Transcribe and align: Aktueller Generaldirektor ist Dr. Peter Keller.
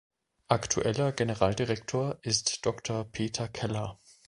Aktueller 0.47 1.11
Generaldirektor 1.11 2.17
ist 2.23 2.65
Dr. 2.65 3.03
Peter 3.03 3.47
Keller. 3.47 3.99